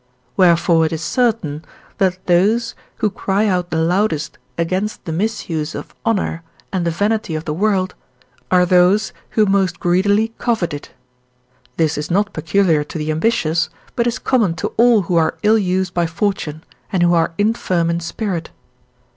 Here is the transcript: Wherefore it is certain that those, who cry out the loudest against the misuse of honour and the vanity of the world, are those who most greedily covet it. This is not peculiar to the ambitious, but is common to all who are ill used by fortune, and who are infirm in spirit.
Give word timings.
Wherefore 0.35 0.87
it 0.87 0.93
is 0.93 1.03
certain 1.03 1.63
that 1.99 2.25
those, 2.25 2.73
who 2.95 3.11
cry 3.11 3.45
out 3.45 3.69
the 3.69 3.77
loudest 3.77 4.39
against 4.57 5.05
the 5.05 5.11
misuse 5.11 5.75
of 5.75 5.93
honour 6.03 6.41
and 6.73 6.87
the 6.87 6.89
vanity 6.89 7.35
of 7.35 7.45
the 7.45 7.53
world, 7.53 7.93
are 8.49 8.65
those 8.65 9.13
who 9.37 9.45
most 9.45 9.79
greedily 9.79 10.33
covet 10.39 10.73
it. 10.73 10.89
This 11.77 11.99
is 11.99 12.09
not 12.09 12.33
peculiar 12.33 12.83
to 12.83 12.97
the 12.97 13.11
ambitious, 13.11 13.69
but 13.95 14.07
is 14.07 14.17
common 14.17 14.55
to 14.55 14.69
all 14.75 15.03
who 15.03 15.17
are 15.17 15.37
ill 15.43 15.59
used 15.59 15.93
by 15.93 16.07
fortune, 16.07 16.63
and 16.91 17.03
who 17.03 17.13
are 17.13 17.35
infirm 17.37 17.91
in 17.91 17.99
spirit. 17.99 18.49